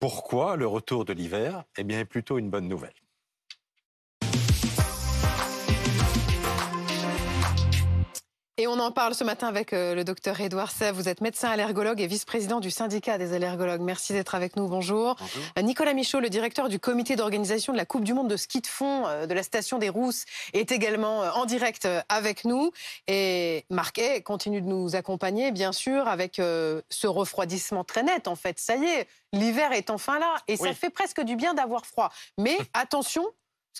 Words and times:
Pourquoi 0.00 0.56
le 0.56 0.66
retour 0.66 1.04
de 1.04 1.12
l'hiver 1.12 1.64
Eh 1.76 1.84
bien, 1.84 1.98
est 2.00 2.04
plutôt 2.04 2.38
une 2.38 2.50
bonne 2.50 2.68
nouvelle. 2.68 2.94
Et 8.60 8.66
on 8.66 8.80
en 8.80 8.90
parle 8.90 9.14
ce 9.14 9.22
matin 9.22 9.46
avec 9.46 9.72
euh, 9.72 9.94
le 9.94 10.02
docteur 10.02 10.40
Édouard 10.40 10.72
Sev. 10.72 10.90
Vous 10.90 11.08
êtes 11.08 11.20
médecin 11.20 11.48
allergologue 11.48 12.00
et 12.00 12.08
vice-président 12.08 12.58
du 12.58 12.72
syndicat 12.72 13.16
des 13.16 13.32
allergologues. 13.32 13.82
Merci 13.82 14.12
d'être 14.12 14.34
avec 14.34 14.56
nous. 14.56 14.66
Bonjour. 14.66 15.14
Bonjour. 15.16 15.42
Euh, 15.56 15.62
Nicolas 15.62 15.94
Michaud, 15.94 16.18
le 16.18 16.28
directeur 16.28 16.68
du 16.68 16.80
comité 16.80 17.14
d'organisation 17.14 17.72
de 17.72 17.78
la 17.78 17.84
Coupe 17.84 18.02
du 18.02 18.14
Monde 18.14 18.26
de 18.26 18.36
ski 18.36 18.60
de 18.60 18.66
fond 18.66 19.06
euh, 19.06 19.26
de 19.26 19.34
la 19.34 19.44
station 19.44 19.78
des 19.78 19.88
Rousses, 19.88 20.24
est 20.54 20.72
également 20.72 21.20
en 21.20 21.44
direct 21.44 21.86
avec 22.08 22.44
nous. 22.44 22.72
Et 23.06 23.64
Marquet 23.70 24.22
continue 24.22 24.60
de 24.60 24.66
nous 24.66 24.96
accompagner, 24.96 25.52
bien 25.52 25.70
sûr, 25.70 26.08
avec 26.08 26.34
ce 26.36 27.06
refroidissement 27.06 27.84
très 27.84 28.02
net. 28.02 28.26
En 28.26 28.34
fait, 28.34 28.58
ça 28.58 28.74
y 28.74 28.84
est, 28.84 29.06
l'hiver 29.32 29.70
est 29.72 29.88
enfin 29.88 30.18
là. 30.18 30.34
Et 30.48 30.56
ça 30.56 30.74
fait 30.74 30.90
presque 30.90 31.20
du 31.20 31.36
bien 31.36 31.54
d'avoir 31.54 31.86
froid. 31.86 32.10
Mais 32.38 32.58
attention, 32.74 33.24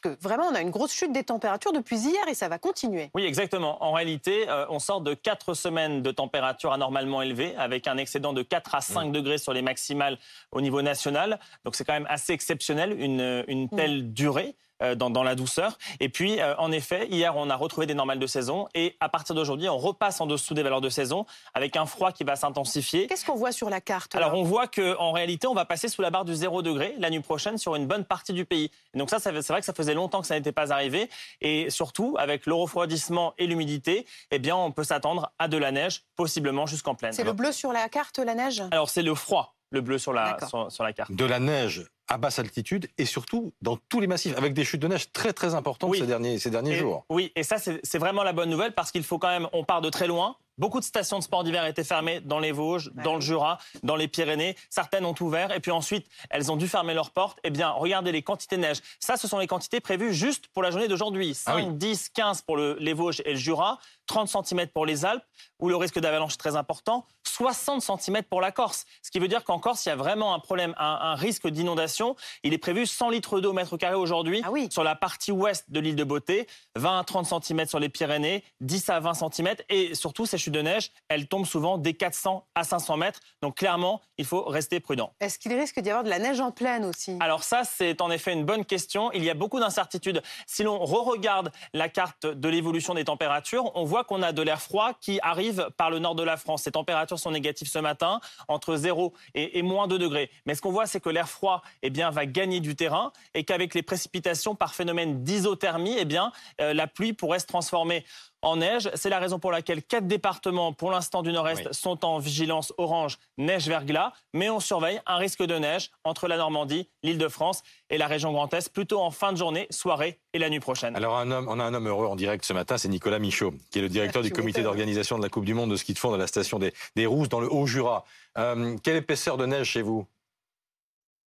parce 0.00 0.14
que 0.14 0.22
vraiment, 0.22 0.44
on 0.44 0.54
a 0.54 0.60
une 0.60 0.70
grosse 0.70 0.92
chute 0.92 1.12
des 1.12 1.24
températures 1.24 1.72
depuis 1.72 1.98
hier 1.98 2.28
et 2.28 2.34
ça 2.34 2.48
va 2.48 2.58
continuer. 2.58 3.10
Oui, 3.14 3.24
exactement. 3.24 3.82
En 3.82 3.92
réalité, 3.92 4.48
euh, 4.48 4.66
on 4.68 4.78
sort 4.78 5.00
de 5.00 5.14
quatre 5.14 5.54
semaines 5.54 6.02
de 6.02 6.10
température 6.10 6.72
anormalement 6.72 7.22
élevée, 7.22 7.54
avec 7.56 7.88
un 7.88 7.96
excédent 7.96 8.32
de 8.32 8.42
4 8.42 8.74
à 8.74 8.80
5 8.80 9.12
degrés 9.12 9.38
sur 9.38 9.52
les 9.52 9.62
maximales 9.62 10.18
au 10.52 10.60
niveau 10.60 10.82
national. 10.82 11.40
Donc 11.64 11.74
c'est 11.74 11.84
quand 11.84 11.94
même 11.94 12.06
assez 12.08 12.32
exceptionnel, 12.32 13.00
une, 13.00 13.44
une 13.48 13.68
telle 13.68 14.12
durée. 14.12 14.54
Euh, 14.82 14.94
Dans, 14.94 15.10
dans 15.10 15.22
la 15.22 15.34
douceur. 15.34 15.78
Et 16.00 16.08
puis, 16.08 16.40
euh, 16.40 16.54
en 16.58 16.70
effet, 16.72 17.06
hier, 17.10 17.36
on 17.36 17.50
a 17.50 17.56
retrouvé 17.56 17.86
des 17.86 17.94
normales 17.94 18.18
de 18.18 18.26
saison. 18.26 18.68
Et 18.74 18.96
à 19.00 19.08
partir 19.08 19.34
d'aujourd'hui, 19.34 19.68
on 19.68 19.78
repasse 19.78 20.20
en 20.20 20.26
dessous 20.26 20.54
des 20.54 20.62
valeurs 20.62 20.80
de 20.80 20.88
saison 20.88 21.26
avec 21.54 21.76
un 21.76 21.86
froid 21.86 22.12
qui 22.12 22.24
va 22.24 22.36
s'intensifier. 22.36 23.06
Qu'est-ce 23.06 23.24
qu'on 23.24 23.34
voit 23.36 23.52
sur 23.52 23.70
la 23.70 23.80
carte 23.80 24.14
Alors 24.14 24.34
on 24.34 24.42
voit 24.42 24.66
qu'en 24.68 25.12
réalité, 25.12 25.46
on 25.46 25.54
va 25.54 25.64
passer 25.64 25.88
sous 25.88 26.02
la 26.02 26.10
barre 26.10 26.24
du 26.24 26.34
0 26.34 26.62
degré 26.62 26.94
la 26.98 27.10
nuit 27.10 27.20
prochaine 27.20 27.58
sur 27.58 27.74
une 27.74 27.86
bonne 27.86 28.04
partie 28.04 28.32
du 28.32 28.44
pays. 28.44 28.70
Et 28.94 28.98
donc 28.98 29.10
ça, 29.10 29.18
ça- 29.18 29.30
c'est 29.42 29.52
vrai 29.52 29.60
que 29.60 29.66
ça 29.66 29.74
faisait 29.74 29.94
longtemps 29.94 30.20
que 30.20 30.26
ça 30.26 30.34
n'était 30.36 30.52
pas 30.52 30.72
arrivé. 30.72 31.08
Et 31.40 31.70
surtout, 31.70 32.16
avec 32.18 32.46
le 32.46 32.54
refroidissement 32.54 33.34
et 33.38 33.46
l'humidité, 33.46 34.06
eh 34.30 34.38
bien, 34.38 34.56
on 34.56 34.70
peut 34.72 34.84
s'attendre 34.84 35.30
à 35.38 35.48
de 35.48 35.56
la 35.56 35.72
neige, 35.72 36.02
possiblement 36.16 36.66
jusqu'en 36.66 36.94
plaine. 36.94 37.12
C'est 37.12 37.24
le 37.24 37.32
bleu 37.32 37.52
sur 37.52 37.72
la 37.72 37.88
carte, 37.88 38.18
la 38.18 38.34
neige? 38.34 38.62
Alors 38.70 38.88
c'est 38.90 39.02
le 39.02 39.14
froid, 39.14 39.54
le 39.70 39.80
bleu 39.80 39.98
sur 39.98 40.12
la, 40.12 40.36
sur, 40.48 40.70
sur 40.70 40.84
la 40.84 40.92
carte. 40.92 41.12
De 41.12 41.24
la 41.24 41.38
neige 41.38 41.86
à 42.10 42.16
basse 42.16 42.38
altitude 42.38 42.88
et 42.96 43.04
surtout 43.04 43.52
dans 43.60 43.76
tous 43.76 44.00
les 44.00 44.06
massifs, 44.06 44.36
avec 44.38 44.54
des 44.54 44.64
chutes 44.64 44.80
de 44.80 44.88
neige 44.88 45.12
très 45.12 45.34
très 45.34 45.54
importantes 45.54 45.90
Oui. 45.90 45.98
ces 45.98 46.06
derniers, 46.06 46.38
ces 46.38 46.50
derniers 46.50 46.72
Et- 46.72 46.78
jours. 46.78 47.04
Oui, 47.10 47.32
et 47.36 47.42
ça, 47.42 47.58
c'est 47.58 47.80
c'est 47.84 47.98
vraiment 47.98 48.22
la 48.22 48.32
bonne 48.32 48.48
nouvelle 48.48 48.72
parce 48.74 48.90
qu'il 48.90 49.04
faut 49.04 49.18
quand 49.18 49.28
même, 49.28 49.46
on 49.52 49.64
part 49.64 49.82
de 49.82 49.90
très 49.90 50.06
loin. 50.06 50.36
Beaucoup 50.56 50.80
de 50.80 50.84
stations 50.84 51.18
de 51.20 51.22
sport 51.22 51.44
d'hiver 51.44 51.64
étaient 51.66 51.84
fermées 51.84 52.20
dans 52.20 52.40
les 52.40 52.50
Vosges, 52.50 52.90
Ouais. 52.96 53.04
dans 53.04 53.14
le 53.14 53.20
Jura, 53.20 53.58
dans 53.84 53.94
les 53.94 54.08
Pyrénées. 54.08 54.56
Certaines 54.70 55.04
ont 55.04 55.14
ouvert 55.20 55.52
et 55.52 55.60
puis 55.60 55.70
ensuite, 55.70 56.08
elles 56.30 56.50
ont 56.50 56.56
dû 56.56 56.66
fermer 56.66 56.94
leurs 56.94 57.10
portes. 57.12 57.38
Eh 57.44 57.50
bien, 57.50 57.70
regardez 57.70 58.10
les 58.10 58.22
quantités 58.22 58.56
de 58.56 58.62
neige. 58.62 58.78
Ça, 58.98 59.16
ce 59.16 59.28
sont 59.28 59.38
les 59.38 59.46
quantités 59.46 59.78
prévues 59.80 60.12
juste 60.12 60.48
pour 60.48 60.62
la 60.64 60.72
journée 60.72 60.88
d'aujourd'hui. 60.88 61.34
5, 61.34 61.52
Ah 61.52 61.56
oui. 61.56 61.66
10, 61.74 62.08
15 62.08 62.42
pour 62.42 62.56
le- 62.56 62.76
les 62.80 62.92
Vosges 62.92 63.22
et 63.24 63.32
le 63.34 63.38
Jura, 63.38 63.78
30 64.06 64.28
cm 64.28 64.66
pour 64.68 64.84
les 64.84 65.04
Alpes, 65.04 65.22
où 65.60 65.68
le 65.68 65.76
risque 65.76 66.00
d'avalanche 66.00 66.34
est 66.34 66.38
très 66.38 66.56
important, 66.56 67.06
60 67.38 67.80
cm 68.00 68.22
pour 68.24 68.40
la 68.40 68.50
Corse. 68.50 68.84
Ce 69.02 69.10
qui 69.12 69.20
veut 69.20 69.28
dire 69.28 69.44
qu'en 69.44 69.60
Corse, 69.60 69.86
il 69.86 69.90
y 69.90 69.92
a 69.92 69.96
vraiment 69.96 70.34
un 70.34 70.40
problème, 70.40 70.74
un, 70.76 70.98
un 71.02 71.14
risque 71.14 71.46
d'inondation. 71.46 72.16
Il 72.42 72.52
est 72.52 72.58
prévu 72.58 72.84
100 72.84 73.10
litres 73.10 73.40
d'eau 73.40 73.50
au 73.50 73.52
mètre 73.52 73.76
carré 73.76 73.94
aujourd'hui 73.94 74.42
Ah 74.44 74.50
oui. 74.50 74.68
sur 74.72 74.82
la 74.82 74.96
partie 74.96 75.30
ouest 75.30 75.64
de 75.68 75.78
l'île 75.78 75.94
de 75.94 76.02
Beauté, 76.04 76.48
20 76.74 76.98
à 76.98 77.04
30 77.04 77.44
cm 77.44 77.66
sur 77.66 77.78
les 77.78 77.88
Pyrénées, 77.88 78.42
10 78.60 78.90
à 78.90 78.98
20 79.00 79.14
cm. 79.14 79.54
Et 79.68 79.94
surtout, 79.94 80.26
ces 80.26 80.36
chutes 80.36 80.52
de 80.54 80.62
neige, 80.62 80.90
elles 81.08 81.28
tombent 81.28 81.46
souvent 81.46 81.78
des 81.78 81.94
400 81.94 82.44
à 82.56 82.64
500 82.64 82.96
mètres. 82.96 83.20
Donc 83.40 83.56
clairement, 83.56 84.00
il 84.18 84.24
faut 84.24 84.42
rester 84.42 84.80
prudent. 84.80 85.12
Est-ce 85.20 85.38
qu'il 85.38 85.52
risque 85.52 85.78
d'y 85.78 85.90
avoir 85.90 86.02
de 86.04 86.10
la 86.10 86.18
neige 86.18 86.40
en 86.40 86.50
pleine 86.50 86.84
aussi? 86.84 87.16
Alors 87.20 87.44
ça, 87.44 87.62
c'est 87.64 88.00
en 88.00 88.10
effet 88.10 88.32
une 88.32 88.44
bonne 88.44 88.64
question. 88.64 89.12
Il 89.12 89.22
y 89.22 89.30
a 89.30 89.34
beaucoup 89.34 89.60
d'incertitudes. 89.60 90.22
Si 90.48 90.64
l'on 90.64 90.78
re-regarde 90.84 91.52
la 91.72 91.88
carte 91.88 92.26
de 92.26 92.48
l'évolution 92.48 92.94
des 92.94 93.04
températures, 93.04 93.70
on 93.76 93.84
voit 93.84 94.02
qu'on 94.02 94.22
a 94.22 94.32
de 94.32 94.42
l'air 94.42 94.60
froid 94.60 94.92
qui 95.00 95.20
arrive 95.22 95.68
par 95.76 95.90
le 95.90 96.00
nord 96.00 96.16
de 96.16 96.24
la 96.24 96.36
France. 96.36 96.62
Ces 96.62 96.72
températures 96.72 97.18
sont 97.18 97.27
négatives 97.30 97.68
ce 97.68 97.78
matin, 97.78 98.20
entre 98.48 98.76
0 98.76 99.12
et, 99.34 99.58
et 99.58 99.62
moins 99.62 99.88
2 99.88 99.98
degrés. 99.98 100.30
Mais 100.46 100.54
ce 100.54 100.62
qu'on 100.62 100.72
voit, 100.72 100.86
c'est 100.86 101.00
que 101.00 101.10
l'air 101.10 101.28
froid 101.28 101.62
eh 101.82 101.90
bien, 101.90 102.10
va 102.10 102.26
gagner 102.26 102.60
du 102.60 102.76
terrain 102.76 103.12
et 103.34 103.44
qu'avec 103.44 103.74
les 103.74 103.82
précipitations 103.82 104.54
par 104.54 104.74
phénomène 104.74 105.22
d'isothermie, 105.22 105.96
eh 105.98 106.04
bien, 106.04 106.32
euh, 106.60 106.74
la 106.74 106.86
pluie 106.86 107.12
pourrait 107.12 107.38
se 107.38 107.46
transformer 107.46 108.04
en 108.42 108.56
neige. 108.56 108.90
C'est 108.94 109.08
la 109.10 109.18
raison 109.18 109.38
pour 109.38 109.50
laquelle 109.50 109.82
quatre 109.82 110.06
départements, 110.06 110.72
pour 110.72 110.90
l'instant 110.90 111.22
du 111.22 111.32
nord-est, 111.32 111.66
Oui. 111.66 111.68
sont 111.72 112.04
en 112.04 112.18
vigilance 112.18 112.72
orange 112.78 113.18
neige-verglas. 113.36 114.12
Mais 114.32 114.50
on 114.50 114.60
surveille 114.60 115.00
un 115.06 115.16
risque 115.16 115.42
de 115.42 115.56
neige 115.56 115.90
entre 116.04 116.28
la 116.28 116.36
Normandie, 116.36 116.88
l'Île-de-France 117.02 117.62
et 117.90 117.98
la 117.98 118.06
région 118.06 118.32
Grand 118.32 118.52
Est, 118.54 118.72
plutôt 118.72 119.00
en 119.00 119.10
fin 119.10 119.32
de 119.32 119.38
journée, 119.38 119.66
soirée 119.70 120.20
et 120.32 120.38
la 120.38 120.50
nuit 120.50 120.60
prochaine. 120.60 120.94
Alors 120.96 121.16
un 121.16 121.30
homme, 121.30 121.46
on 121.48 121.58
a 121.58 121.64
un 121.64 121.74
homme 121.74 121.88
heureux 121.88 122.06
en 122.06 122.16
direct 122.16 122.44
ce 122.44 122.52
matin, 122.52 122.78
c'est 122.78 122.88
Nicolas 122.88 123.18
Michaud, 123.18 123.54
qui 123.70 123.78
est 123.78 123.82
le 123.82 123.88
directeur 123.88 124.20
Ah, 124.24 124.26
du 124.28 124.32
comité 124.32 124.62
d'organisation 124.62 125.16
de 125.18 125.22
la 125.22 125.28
Coupe 125.28 125.44
du 125.44 125.54
Monde 125.54 125.70
de 125.70 125.76
ski 125.76 125.94
de 125.94 125.98
fond 125.98 126.12
de 126.12 126.16
la 126.16 126.26
station 126.26 126.58
des, 126.58 126.72
des 126.96 127.06
Rousses 127.06 127.28
dans 127.28 127.40
le 127.40 127.50
Haut-Jura. 127.52 128.04
Euh, 128.36 128.76
quelle 128.82 128.96
épaisseur 128.96 129.36
de 129.36 129.46
neige 129.46 129.66
chez 129.68 129.82
vous? 129.82 130.06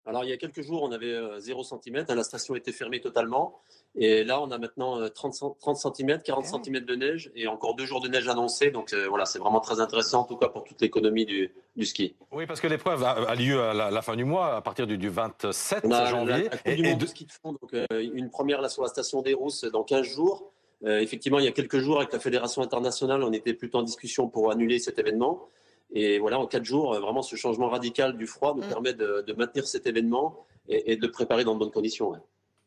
Alors, 0.07 0.25
il 0.25 0.31
y 0.31 0.33
a 0.33 0.37
quelques 0.39 0.63
jours, 0.63 0.83
on 0.83 0.93
avait 0.93 1.13
euh, 1.13 1.39
0 1.41 1.63
cm, 1.63 2.05
la 2.09 2.25
station 2.25 2.55
était 2.55 2.73
fermée 2.73 3.01
totalement. 3.01 3.61
Et 3.95 4.25
là, 4.25 4.41
on 4.41 4.51
a 4.51 4.57
maintenant 4.59 4.99
euh, 5.01 5.09
30, 5.09 5.35
cent- 5.35 5.57
30 5.61 5.77
cm, 5.77 6.23
40 6.23 6.45
Ah. 6.49 6.59
cm 6.65 6.81
de 6.85 6.95
neige 6.95 7.31
et 7.35 7.47
encore 7.47 7.75
deux 7.75 7.85
jours 7.85 8.01
de 8.01 8.09
neige 8.09 8.27
annoncés. 8.29 8.71
Donc, 8.71 8.93
euh, 8.93 9.07
voilà, 9.09 9.27
c'est 9.27 9.39
vraiment 9.39 9.61
très 9.61 9.79
intéressant, 9.81 10.21
en 10.21 10.25
tout 10.25 10.37
cas 10.37 10.49
pour 10.49 10.65
toute 10.65 10.81
l'économie 10.81 11.27
du, 11.27 11.53
du 11.77 11.85
ski. 11.85 12.17
Oui, 12.33 12.47
parce 12.47 12.61
que 12.61 12.67
l'épreuve 12.67 13.05
a, 13.05 13.11
a 13.11 13.35
lieu 13.35 13.61
à 13.61 13.75
la, 13.75 13.91
la 13.91 14.03
fin 14.03 14.17
du 14.17 14.25
mois, 14.25 14.57
à 14.57 14.61
partir 14.63 14.87
du, 14.87 14.97
du 14.97 15.11
27 15.11 15.83
On 15.85 15.91
a 15.93 16.05
la, 16.05 16.11
janvier. 16.11 16.49
la 16.65 16.73
Et- 16.73 16.77
du 16.77 16.87
et 16.87 16.95
de- 16.95 17.01
de 17.01 17.07
ski 17.07 17.27
de 17.27 17.33
fond, 17.33 17.53
donc 17.53 17.75
euh, 17.75 17.85
une 18.01 18.31
première 18.31 18.63
là 18.63 18.69
sur 18.71 18.83
la 18.83 18.89
station 18.89 19.21
des 19.23 19.35
Rousses 19.35 19.65
dans 19.67 19.85
15 19.85 20.07
jours. 20.07 20.51
Euh, 20.87 20.99
effectivement, 21.01 21.39
il 21.39 21.45
y 21.45 21.49
a 21.49 21.53
quelques 21.53 21.79
jours, 21.79 21.99
avec 21.99 22.11
la 22.13 22.21
Fédération 22.21 22.63
internationale, 22.63 23.23
on 23.23 23.33
était 23.33 23.53
plutôt 23.53 23.79
en 23.79 23.83
discussion 23.83 24.29
pour 24.29 24.51
annuler 24.51 24.79
cet 24.79 24.99
événement. 24.99 25.47
Et 25.93 26.19
voilà, 26.19 26.39
en 26.39 26.47
quatre 26.47 26.65
jours, 26.65 26.95
euh, 26.95 27.01
vraiment, 27.01 27.23
ce 27.23 27.37
changement 27.37 27.69
radical 27.69 28.17
du 28.17 28.27
froid 28.27 28.55
nous 28.55 28.63
Mm. 28.63 28.69
permet 28.69 28.93
de, 28.95 29.25
de 29.27 29.33
maintenir 29.33 29.67
cet 29.67 29.87
événement 29.87 30.37
et, 30.69 30.93
et 30.93 30.97
de 30.97 31.07
le 31.07 31.11
préparer 31.13 31.45
dans 31.45 31.55
de 31.55 31.59
bonnes 31.59 31.73
conditions. 31.73 32.11
ouais. 32.11 32.19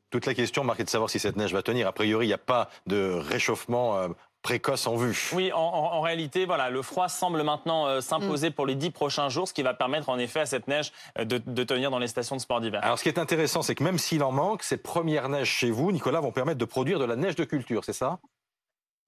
Toute 0.09 0.25
la 0.25 0.33
question, 0.33 0.63
Marc, 0.63 0.79
est 0.79 0.83
de 0.83 0.89
savoir 0.89 1.09
si 1.09 1.19
cette 1.19 1.37
neige 1.37 1.53
va 1.53 1.63
tenir. 1.63 1.87
A 1.87 1.91
priori, 1.91 2.25
il 2.25 2.29
n'y 2.29 2.33
a 2.33 2.37
pas 2.37 2.69
de 2.85 3.13
réchauffement 3.13 3.97
euh, 3.97 4.09
précoce 4.43 4.85
en 4.85 4.95
vue. 4.97 5.31
Oui, 5.33 5.51
en, 5.53 5.57
en- 5.59 5.93
en 5.93 6.01
réalité, 6.01 6.45
voilà, 6.45 6.69
le 6.69 6.81
froid 6.81 7.07
semble 7.07 7.41
maintenant 7.43 7.87
euh, 7.87 8.01
s'imposer 8.01 8.51
pour 8.51 8.65
les 8.67 8.75
dix 8.75 8.91
prochains 8.91 9.29
jours, 9.29 9.47
ce 9.47 9.53
qui 9.53 9.63
va 9.63 9.73
permettre 9.73 10.09
en 10.09 10.19
effet 10.19 10.41
à 10.41 10.45
cette 10.45 10.67
neige 10.67 10.91
de, 11.17 11.37
de 11.39 11.63
tenir 11.63 11.89
dans 11.89 11.97
les 11.99 12.07
stations 12.07 12.35
de 12.35 12.41
sport 12.41 12.59
d'hiver. 12.61 12.81
Alors, 12.83 12.99
ce 12.99 13.03
qui 13.03 13.09
est 13.09 13.17
intéressant, 13.17 13.61
c'est 13.63 13.73
que 13.73 13.83
même 13.83 13.97
s'il 13.97 14.21
en 14.21 14.31
manque, 14.33 14.61
ces 14.63 14.77
premières 14.77 15.29
neiges 15.29 15.49
chez 15.49 15.71
vous, 15.71 15.91
Nicolas, 15.91 16.19
vont 16.19 16.31
permettre 16.33 16.59
de 16.59 16.65
produire 16.65 16.99
de 16.99 17.05
la 17.05 17.15
neige 17.15 17.35
de 17.35 17.45
culture, 17.45 17.83
c'est 17.85 17.93
ça? 17.93 18.19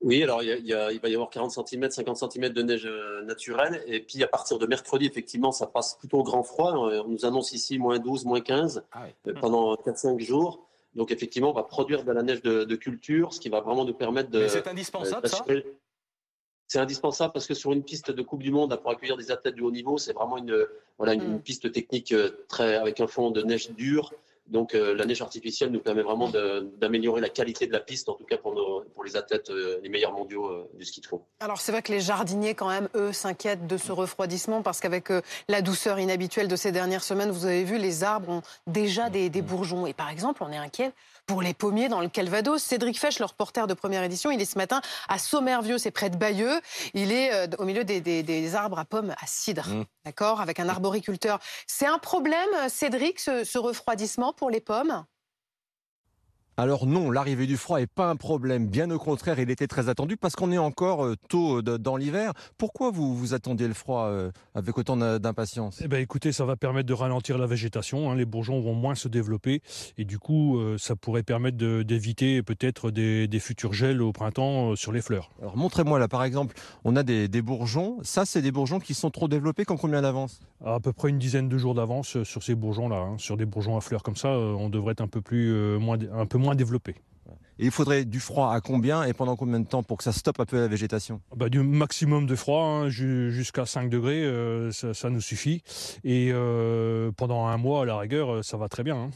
Oui, 0.05 0.21
alors 0.23 0.43
il, 0.43 0.49
y 0.49 0.51
a- 0.51 0.55
il 0.57 0.66
y 0.67 0.73
a- 0.73 0.91
il 0.91 0.99
va 1.01 1.09
y 1.09 1.16
avoir 1.16 1.29
40 1.31 1.51
cm, 1.51 1.89
50 1.89 2.16
cm 2.31 2.49
de 2.49 2.61
neige 2.61 2.85
euh, 2.85 3.23
naturelle. 3.23 3.83
Et 3.88 3.99
puis 4.01 4.23
à 4.23 4.27
partir 4.27 4.59
de 4.59 4.67
mercredi, 4.67 5.05
effectivement, 5.07 5.51
ça 5.51 5.66
passe 5.66 5.95
plutôt 5.97 6.19
au 6.19 6.23
grand 6.23 6.43
froid. 6.43 6.73
Euh, 6.89 7.01
On 7.03 7.09
nous 7.09 7.25
annonce 7.25 7.51
ici 7.53 7.79
moins 7.79 7.97
12, 7.99 8.23
moins 8.23 8.39
15 8.41 8.83
Ah 8.91 9.01
oui. 9.05 9.31
euh, 9.31 9.39
pendant 9.39 9.75
4-5 9.75 10.19
jours. 10.19 10.66
Donc 10.93 11.11
effectivement, 11.11 11.49
on 11.49 11.53
va 11.53 11.63
produire 11.63 12.03
de 12.03 12.11
la 12.11 12.21
neige 12.21 12.41
de, 12.43 12.63
de 12.63 12.75
culture, 12.75 13.33
ce 13.33 13.39
qui 13.39 13.49
va 13.49 13.59
vraiment 13.61 13.83
nous 13.83 13.93
permettre 13.95 14.29
de... 14.29 14.39
Mais 14.41 14.49
c'est 14.49 14.67
indispensable, 14.67 15.27
ça 15.27 15.43
C'est 16.67 16.79
indispensable 16.79 17.33
parce 17.33 17.47
que 17.47 17.53
sur 17.55 17.73
une 17.73 17.83
piste 17.83 18.11
de 18.11 18.22
Coupe 18.22 18.43
du 18.43 18.51
Monde, 18.51 18.75
pour 18.81 18.91
accueillir 18.91 19.17
des 19.17 19.29
athlètes 19.31 19.55
de 19.55 19.61
haut 19.63 19.72
niveau, 19.72 19.97
c'est 19.97 20.13
vraiment 20.13 20.37
une, 20.37 20.66
voilà, 20.97 21.13
une, 21.16 21.23
Mm. 21.27 21.31
une 21.33 21.41
piste 21.41 21.72
technique 21.72 22.13
très, 22.47 22.75
avec 22.75 22.99
un 23.01 23.07
fond 23.07 23.31
de 23.31 23.41
neige 23.41 23.72
dure. 23.72 24.13
Donc 24.47 24.75
euh, 24.75 24.94
la 24.94 25.06
neige 25.06 25.22
artificielle 25.22 25.72
nous 25.72 25.79
permet 25.79 26.03
vraiment 26.03 26.29
d'améliorer 26.78 27.19
la 27.22 27.29
qualité 27.29 27.66
de 27.67 27.72
la 27.73 27.79
piste, 27.79 28.09
en 28.09 28.13
tout 28.13 28.25
cas 28.25 28.38
pour, 28.38 28.53
nos- 28.53 28.83
pour 28.94 29.03
les 29.03 29.16
athlètes, 29.16 29.50
euh, 29.50 29.79
les 29.81 29.89
meilleurs 29.89 30.13
mondiaux 30.13 30.45
euh, 30.47 30.69
du 30.75 30.85
ski 30.85 31.01
de 31.01 31.07
fond. 31.07 31.23
Alors 31.39 31.59
c'est 31.59 31.72
vrai 31.72 31.81
que 31.81 31.91
les 31.91 32.00
jardiniers, 32.00 32.53
quand 32.53 32.69
même, 32.69 32.88
eux, 32.95 33.11
s'inquiètent 33.11 33.66
de 33.66 33.78
ce 33.78 33.91
refroidissement 33.91 34.61
parce 34.61 34.79
qu'avec 34.79 35.09
euh, 35.09 35.22
la 35.47 35.61
douceur 35.61 35.97
inhabituelle 36.00 36.47
de 36.47 36.55
ces 36.55 36.72
dernières 36.72 37.03
semaines, 37.03 37.31
vous 37.31 37.45
avez 37.45 37.63
vu, 37.63 37.78
les 37.79 38.03
arbres 38.03 38.29
ont 38.29 38.41
déjà 38.67 39.09
des, 39.09 39.29
des 39.29 39.41
bourgeons. 39.41 39.87
Et 39.87 39.93
par 39.93 40.09
exemple, 40.09 40.43
on 40.43 40.52
est 40.52 40.58
inquiet 40.58 40.91
pour 41.25 41.41
les 41.41 41.55
pommiers 41.55 41.90
dans 41.90 42.02
le 42.02 42.08
Calvados. 42.08 42.61
Cédric 42.61 42.99
Fesch, 42.99 43.17
le 43.17 43.25
reporter 43.25 43.66
de 43.66 43.73
première 43.73 44.03
édition, 44.03 44.29
il 44.29 44.40
est 44.40 44.46
ce 44.46 44.59
matin 44.59 44.81
à 45.09 45.17
Sommervieux, 45.17 45.79
c'est 45.79 45.90
près 45.90 46.11
de 46.11 46.17
Bayeux. 46.17 46.61
Il 46.93 47.11
est 47.11 47.34
euh, 47.34 47.47
au 47.58 47.66
milieu 47.66 47.84
des, 47.84 47.99
des- 47.99 48.22
des 48.22 48.53
arbres 48.55 48.78
à 48.78 48.85
pommes 48.85 49.09
à 49.19 49.25
cidre, 49.25 49.66
Mm. 49.69 49.85
d'accord, 50.05 50.40
avec 50.40 50.59
un 50.59 50.69
arboriculteur. 50.69 51.40
C'est 51.66 51.87
un 51.87 51.97
problème, 51.97 52.47
Cédric, 52.69 53.19
ce, 53.19 53.43
ce 53.43 53.58
refroidissement? 53.58 54.34
Pour 54.35 54.49
les 54.49 54.61
pommes 54.61 55.05
Alors 56.57 56.87
non, 56.87 57.11
l'arrivée 57.11 57.47
du 57.47 57.57
froid 57.57 57.79
n'est 57.79 57.87
pas 57.87 58.09
un 58.09 58.16
problème. 58.16 58.67
Bien 58.67 58.90
au 58.90 58.97
contraire, 58.97 59.40
il 59.40 59.49
était 59.49 59.67
très 59.67 59.90
attendu 59.90 60.16
parce 60.16 60.37
qu'on 60.37 60.53
est 60.53 60.57
encore 60.57 61.03
euh, 61.03 61.16
tôt 61.28 61.61
dans 61.61 61.97
l'hiver. 61.97 62.31
Pourquoi 62.57 62.91
vous 62.91 63.13
vous 63.13 63.34
attendiez 63.34 63.67
le 63.67 63.73
froid 63.73 64.05
euh, 64.05 64.31
avec 64.53 64.78
autant 64.78 64.96
d'impatience? 64.96 65.81
Eh 65.84 65.90
ben, 65.90 65.99
écoutez, 65.99 66.31
ça 66.31 66.46
va 66.46 66.55
permettre 66.55 66.87
de 66.87 66.93
ralentir 66.93 67.37
la 67.37 67.46
végétation. 67.46 68.09
Hein. 68.09 68.16
Les 68.16 68.23
bourgeons 68.23 68.61
vont 68.61 68.73
moins 68.73 68.96
se 68.96 69.09
développer 69.09 69.61
et 69.97 70.05
du 70.05 70.17
coup, 70.17 70.57
euh, 70.57 70.78
ça 70.78 70.96
pourrait 70.96 71.23
permettre 71.23 71.57
d'éviter 71.57 72.41
peut-être 72.41 72.90
des, 72.90 73.28
futurs 73.41 73.73
gels 73.73 74.02
au 74.02 74.13
printemps 74.13 74.78
sur 74.78 74.93
les 74.93 75.02
fleurs. 75.02 75.31
Alors 75.41 75.57
montrez-moi 75.57 75.99
là, 75.99 76.07
par 76.07 76.23
exemple, 76.23 76.55
on 76.85 76.96
a 76.96 77.03
des, 77.03 77.28
bourgeons. 77.41 77.97
Ça, 78.03 78.23
c'est 78.25 78.41
des 78.41 78.53
bourgeons 78.53 78.79
qui 78.79 78.93
sont 78.93 79.09
trop 79.09 79.28
développés. 79.28 79.66
Quand 79.66 79.75
combien 79.75 80.02
d'avance? 80.02 80.40
À 80.63 80.79
peu 80.79 80.93
près 80.93 81.09
une 81.09 81.19
dizaine 81.19 81.49
de 81.49 81.57
jours 81.57 81.75
d'avance 81.75 82.23
sur 82.23 82.43
ces 82.43 82.55
bourgeons-là. 82.55 82.96
Hein. 82.96 83.16
Sur 83.17 83.35
des 83.35 83.46
bourgeons 83.46 83.75
à 83.75 83.81
fleurs 83.81 84.03
comme 84.03 84.16
ça, 84.16 84.29
on 84.29 84.69
devrait 84.69 84.93
être 84.93 85.02
un 85.02 85.07
peu 85.07 85.22
plus 85.22 85.78
moins, 85.78 85.97
un 86.13 86.25
peu 86.25 86.37
moins 86.37 86.44
développé. 86.53 86.95
Et 87.57 87.65
il 87.65 87.71
faudrait 87.71 88.03
du 88.03 88.19
froid 88.19 88.53
à 88.53 88.59
combien 88.59 89.03
et 89.03 89.13
pendant 89.13 89.37
combien 89.37 89.59
de 89.59 89.65
temps 89.65 89.81
pour 89.81 89.97
que 89.97 90.03
ça 90.03 90.11
stoppe 90.11 90.39
un 90.41 90.45
peu 90.45 90.59
la 90.59 90.67
végétation? 90.67 91.21
Bah, 91.35 91.47
Du 91.47 91.59
maximum 91.59 92.25
de 92.25 92.35
froid, 92.35 92.63
hein, 92.63 92.89
jusqu'à 92.89 93.65
5 93.65 93.89
degrés, 93.89 94.23
euh, 94.25 94.71
ça, 94.71 95.09
nous 95.09 95.21
suffit. 95.21 95.63
Et 96.03 96.31
euh, 96.31 97.11
pendant 97.15 97.47
un 97.47 97.57
mois, 97.57 97.83
à 97.83 97.85
la 97.85 97.97
rigueur, 97.97 98.43
ça 98.43 98.57
va 98.57 98.67
très 98.67 98.83
bien. 98.83 98.97
Hein. 98.97 99.09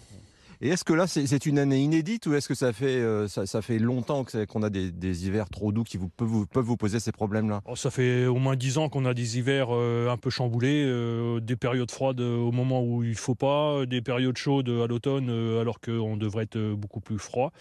Et 0.61 0.67
est-ce 0.67 0.83
que 0.83 0.91
là, 0.91 1.07
c'est 1.07 1.45
une 1.45 1.57
année 1.57 1.79
inédite 1.79 2.25
ou 2.25 2.33
est-ce 2.33 2.50
que 2.50 2.53
ça 2.53 2.73
fait, 2.73 2.97
euh, 2.97 3.29
ça, 3.29 3.61
fait 3.61 3.79
longtemps 3.79 4.25
qu'on 4.50 4.61
a 4.61 4.69
des, 4.69 5.25
hivers 5.25 5.47
trop 5.47 5.71
doux 5.71 5.85
qui 5.85 5.95
vous, 5.95 6.09
peuvent, 6.09 6.27
vous, 6.27 6.45
peuvent 6.45 6.65
vous 6.65 6.75
poser 6.75 7.00
ces 7.00 7.13
problèmes-là? 7.13 7.61
Oh, 7.65 7.77
Ça 7.77 7.89
fait 7.89 8.25
au 8.25 8.35
moins 8.35 8.57
dix 8.57 8.77
ans 8.77 8.89
qu'on 8.89 9.06
a 9.06 9.13
des 9.13 9.38
hivers 9.38 9.69
euh, 9.71 10.09
un 10.09 10.17
peu 10.17 10.29
chamboulés, 10.29 10.83
euh, 10.85 11.39
des 11.39 11.56
périodes 11.56 11.89
froides 11.89 12.19
au 12.19 12.51
moment 12.51 12.83
où 12.83 13.03
il 13.03 13.11
ne 13.11 13.15
faut 13.15 13.35
pas, 13.35 13.85
des 13.85 14.01
périodes 14.01 14.35
chaudes 14.35 14.67
à 14.67 14.88
l'automne 14.88 15.29
alors 15.29 15.79
qu'on 15.79 16.17
devrait 16.17 16.44
être 16.44 16.73
beaucoup 16.73 17.00
plus 17.00 17.19
froid. 17.19 17.53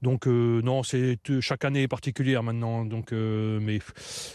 Donc 0.00 0.26
non, 0.26 0.80
chaque 0.82 1.64
année 1.66 1.82
est 1.82 1.88
particulière 1.88 2.42
maintenant. 2.42 2.86
Donc, 2.86 3.12
mais 3.12 3.80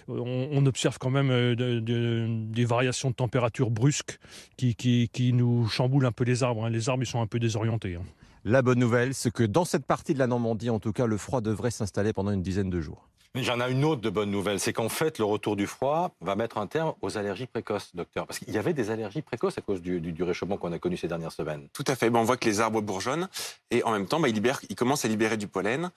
on, 0.08 0.64
observe 0.68 1.00
quand 1.00 1.10
même 1.10 1.56
des 1.56 2.66
variations 2.66 3.10
de 3.10 3.16
température 3.16 3.72
brusques 3.72 4.20
qui, 4.58 4.76
qui, 4.76 5.34
nous 5.34 5.68
chamboulent 5.68 6.06
un 6.06 6.12
peu 6.12 6.24
les 6.24 6.44
arbres. 6.44 6.66
Hein. 6.66 6.70
Les 6.70 6.90
arbres 6.90 7.04
ils 7.04 7.08
sont 7.08 7.22
un 7.22 7.28
peu 7.28 7.40
désorientés. 7.40 7.96
Hein. 7.96 8.04
La 8.44 8.64
bonne 8.64 8.80
nouvelle, 8.80 9.14
c'est 9.14 9.30
que 9.30 9.44
dans 9.44 9.66
cette 9.66 9.86
partie 9.86 10.16
de 10.16 10.20
la 10.20 10.26
Normandie, 10.26 10.72
en 10.72 10.80
tout 10.80 10.94
cas, 10.94 11.06
le 11.06 11.18
froid 11.18 11.42
devrait 11.42 11.70
s'installer 11.70 12.12
pendant 12.12 12.32
une 12.32 12.42
dizaine 12.42 12.72
de 12.72 12.82
jours. 12.82 13.08
Mais 13.36 13.44
j'en 13.44 13.62
ai 13.62 13.72
une 13.72 13.86
autre 13.86 14.02
de 14.02 14.10
bonne 14.10 14.32
nouvelle, 14.32 14.60
c'est 14.60 14.74
qu'en 14.74 14.90
fait, 14.90 15.20
le 15.20 15.26
retour 15.26 15.56
du 15.56 15.68
froid 15.68 16.16
va 16.22 16.36
mettre 16.36 16.58
un 16.58 16.66
terme 16.66 16.96
aux 17.02 17.20
allergies 17.20 17.46
précoces, 17.46 17.96
docteur. 17.96 18.26
Parce 18.26 18.40
qu'il 18.40 18.52
y 18.52 18.58
avait 18.58 18.74
des 18.74 18.90
allergies 18.90 19.22
précoces 19.22 19.60
à 19.60 19.62
cause 19.62 19.80
du, 19.80 20.24
réchauffement 20.24 20.58
qu'on 20.58 20.74
a 20.74 20.80
connu 20.80 20.98
ces 20.98 21.08
dernières 21.08 21.32
semaines. 21.32 21.68
Tout 21.72 21.84
à 21.86 21.96
fait. 21.96 22.10
on 22.10 22.24
voit 22.24 22.36
que 22.36 22.50
les 22.50 22.62
arbres 22.62 22.82
bourgeonnent 22.82 23.30
et 23.70 23.84
en 23.84 23.92
même 23.92 24.08
temps, 24.08 24.20
bah, 24.20 24.28
ils, 24.28 24.76
commencent 24.76 25.06
à 25.06 25.08
libérer 25.08 25.38
du 25.38 25.48
pollen, 25.48 25.92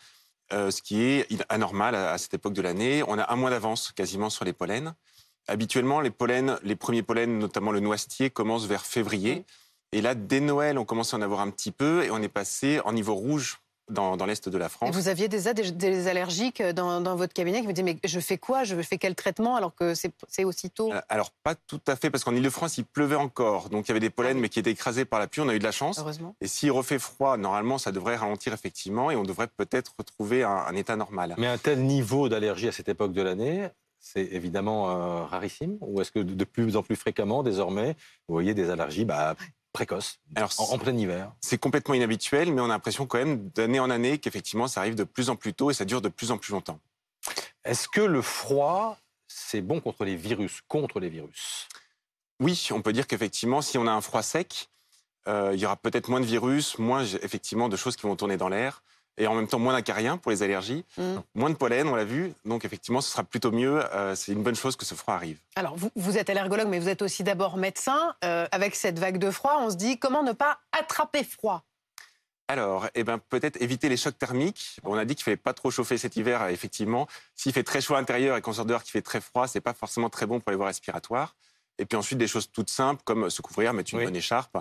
euh, 0.53 0.71
ce 0.71 0.83
qui 0.83 1.01
est 1.01 1.27
anormal 1.49 1.95
à, 1.95 2.19
cette 2.19 2.35
époque 2.35 2.53
de 2.53 2.63
l'année. 2.63 3.03
On 3.09 3.19
a 3.19 3.33
un 3.33 3.37
mois 3.37 3.51
d'avance 3.51 3.91
quasiment 3.91 4.29
sur 4.29 4.45
les 4.45 4.53
pollens. 4.53 4.95
Habituellement, 5.49 6.01
les 6.01 6.11
pollens, 6.11 6.59
les 6.63 6.77
premiers 6.77 7.03
pollens, 7.03 7.39
notamment 7.39 7.73
le 7.73 7.81
noisetier, 7.81 8.29
commencent 8.29 8.67
vers 8.67 8.85
février. 8.85 9.45
Et 9.95 10.01
là, 10.01 10.17
dès 10.17 10.41
Noël, 10.41 10.77
on 10.77 10.85
commence 10.85 11.15
à 11.15 11.19
en 11.19 11.23
avoir 11.23 11.41
un 11.41 11.51
petit 11.51 11.71
peu 11.71 12.03
et 12.03 12.11
on 12.11 12.21
est 12.21 12.29
passé 12.29 12.81
en 12.85 12.93
niveau 12.93 13.15
rouge 13.15 13.61
dans, 13.89 14.17
l'Est 14.27 14.49
de 14.49 14.59
la 14.59 14.69
France. 14.69 14.93
vous 14.93 15.07
aviez 15.07 15.29
des, 15.29 15.53
des, 15.53 16.09
allergiques 16.09 16.61
dans, 16.63 17.15
votre 17.15 17.33
cabinet 17.33 17.61
qui 17.61 17.67
vous 17.67 17.73
disaient 17.73 17.85
Mais 17.85 17.99
je 18.03 18.19
fais 18.19 18.37
quoi? 18.37 18.65
Je 18.65 18.75
fais 18.83 18.99
quel 18.99 19.15
traitement 19.15 19.55
alors 19.55 19.73
que 19.73 19.95
c'est 19.95 20.45
aussitôt? 20.45 20.93
Euh, 20.93 21.01
Alors, 21.09 21.31
pas 21.45 21.55
tout 21.55 21.81
à 21.87 21.95
fait, 21.95 22.11
parce 22.11 22.25
qu'en 22.25 22.35
Ile-de-France, 22.35 22.77
il 22.79 22.87
pleuvait 22.87 23.15
encore. 23.15 23.69
Donc, 23.69 23.87
il 23.87 23.91
y 23.91 23.93
avait 23.93 24.01
des 24.01 24.11
pollens, 24.11 24.39
ah 24.39 24.41
mais 24.41 24.49
qui 24.49 24.59
étaient 24.59 24.73
écrasés 24.73 25.05
par 25.05 25.21
la 25.21 25.29
pluie. 25.29 25.43
On 25.43 25.49
a 25.49 25.55
eu 25.55 25.61
de 25.61 25.65
la 25.65 25.71
chance. 25.71 26.01
Heureusement. 26.01 26.35
Et 26.41 26.49
s'il 26.49 26.73
refait 26.73 26.99
froid, 26.99 27.37
normalement, 27.37 27.79
ça 27.79 27.93
devrait 27.93 28.17
ralentir 28.17 28.53
effectivement 28.53 29.13
et 29.13 29.17
on 29.17 29.23
devrait 29.23 29.49
peut-être 29.49 29.93
retrouver 29.97 30.43
un, 30.43 30.75
état 30.75 30.97
normal. 30.97 31.37
Mais 31.39 31.47
un 31.47 31.59
tel 31.59 31.83
niveau 31.85 32.29
d'allergie 32.29 32.67
à 32.67 32.73
cette 32.73 32.89
époque 32.89 33.13
de 33.13 33.23
l'année, 33.23 33.69
c'est 34.01 34.25
évidemment 34.33 34.91
euh, 34.91 35.25
rarissime? 35.25 35.79
Ou 35.83 36.01
est-ce 36.01 36.11
que 36.11 36.19
de 36.19 36.45
plus 36.45 36.77
en 36.77 36.83
plus 36.83 36.97
fréquemment, 36.97 37.43
désormais, 37.43 37.97
vous 38.29 38.35
voyez 38.35 38.55
des 38.55 38.71
allergies 38.71 39.05
bah, 39.05 39.37
précoce, 39.75 40.21
Alors, 40.37 40.53
en, 40.59 40.79
plein 40.79 40.97
hiver. 40.97 41.33
C'est 41.41 41.59
complètement 41.59 41.95
inhabituel, 41.95 42.53
mais 42.53 42.63
on 42.63 42.67
a 42.67 42.69
l'impression 42.69 43.07
quand 43.07 43.19
même 43.19 43.51
d'année 43.51 43.81
en 43.81 43.91
année 43.91 44.19
qu'effectivement 44.19 44.69
ça 44.69 44.81
arrive 44.81 44.95
de 44.95 45.05
plus 45.05 45.29
en 45.29 45.37
plus 45.37 45.53
tôt 45.53 45.71
et 45.71 45.75
ça 45.75 45.85
dure 45.85 46.01
de 46.01 46.09
plus 46.09 46.31
en 46.31 46.39
plus 46.39 46.53
longtemps. 46.53 46.79
Est-ce 47.65 47.89
que 47.89 48.01
le 48.01 48.23
froid, 48.23 48.97
c'est 49.27 49.61
bon 49.61 49.81
contre 49.81 50.05
les 50.05 50.17
virus, 50.17 50.63
contre 50.69 51.01
les 51.01 51.09
virus? 51.09 51.69
Oui, 52.41 52.69
on 52.71 52.83
peut 52.83 52.93
dire 52.93 53.07
qu'effectivement, 53.07 53.63
si 53.63 53.77
on 53.77 53.87
a 53.87 53.91
un 53.91 54.01
froid 54.01 54.23
sec, 54.23 54.71
euh, 55.27 55.51
il 55.55 55.61
y 55.61 55.67
aura 55.67 55.77
peut-être 55.77 56.09
moins 56.09 56.21
de 56.21 56.27
virus, 56.27 56.79
moins 56.79 57.05
effectivement 57.05 57.69
de 57.69 57.77
choses 57.77 57.97
qui 57.97 58.03
vont 58.03 58.17
tourner 58.17 58.37
dans 58.37 58.49
l'air 58.49 58.83
et 59.19 59.27
en 59.27 59.35
même 59.35 59.47
temps 59.47 59.59
moins 59.59 59.75
d'acariens 59.75 60.17
pour 60.17 60.31
les 60.31 60.43
allergies, 60.43 60.85
mm. 60.97 61.17
moins 61.35 61.51
de 61.51 61.55
pollen, 61.55 61.89
on 61.89 61.95
l'a 61.95 62.05
vu. 62.05 62.33
Donc 62.45 62.65
effectivement, 62.65 63.01
ce 63.01 63.11
sera 63.11 63.25
plutôt 63.25 63.53
mieux. 63.53 63.85
Euh, 63.95 64.15
c'est 64.15 64.33
une 64.33 64.43
bonne 64.43 64.57
chose 64.57 64.77
que 64.77 64.85
ce 64.85 64.95
froid 64.95 65.15
arrive. 65.15 65.39
Alors 65.57 65.77
vous, 65.77 65.91
vous 65.95 66.19
êtes 66.19 66.31
allergologue, 66.31 66.69
mais 66.69 66.79
vous 66.79 66.89
êtes 66.89 67.03
aussi 67.03 67.23
d'abord 67.23 67.57
médecin. 67.57 68.15
Euh, 68.25 68.47
avec 68.53 68.75
cette 68.75 68.99
vague 68.99 69.19
de 69.19 69.31
froid, 69.31 69.59
on 69.61 69.71
se 69.71 69.77
dit 69.77 69.99
comment 69.99 70.23
ne 70.23 70.33
pas 70.33 70.59
attraper 70.73 71.25
froid? 71.25 71.65
Alors, 72.49 72.89
eh 72.95 73.05
ben, 73.05 73.19
peut-être 73.19 73.61
éviter 73.63 73.89
les 73.89 73.97
chocs 73.97 74.19
thermiques. 74.19 74.79
On 74.85 74.99
a 74.99 75.07
dit 75.07 75.15
qu'il 75.15 75.23
ne 75.23 75.25
fallait 75.25 75.37
pas 75.37 75.55
trop 75.55 75.71
chauffer 75.71 75.97
cet 75.97 76.17
hiver, 76.17 76.47
effectivement. 76.49 77.07
S'il 77.35 77.53
fait 77.53 77.63
très 77.63 77.81
chaud 77.81 77.95
à 77.95 77.99
l'intérieur 77.99 78.37
et 78.37 78.43
qu'on 78.43 78.53
sort 78.53 78.67
dehors 78.67 78.83
qu'il 78.83 78.91
fait 78.91 79.03
très 79.03 79.23
froid, 79.23 79.49
c'est 79.49 79.63
pas 79.63 79.73
forcément 79.73 80.11
très 80.11 80.27
bon 80.27 80.41
pour 80.41 80.51
les 80.51 80.57
voies 80.57 80.67
respiratoires. 80.67 81.37
Et 81.79 81.87
puis 81.87 81.97
ensuite, 81.97 82.19
des 82.19 82.29
choses 82.29 82.51
toutes 82.53 82.71
simples, 82.71 83.03
comme 83.05 83.31
se 83.31 83.41
couvrir, 83.41 83.73
mettre 83.73 83.95
une 83.95 84.05
bonne 84.05 84.15
écharpe, 84.15 84.59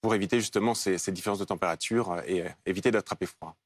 pour 0.00 0.14
éviter 0.14 0.40
justement 0.40 0.74
ces 0.74 1.12
différences 1.12 1.38
de 1.38 1.44
température 1.44 2.22
et 2.26 2.44
éviter 2.64 2.90
d'attraper 2.90 3.26
froid. 3.26 3.56